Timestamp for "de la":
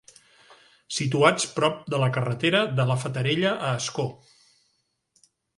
1.95-2.09, 2.81-2.97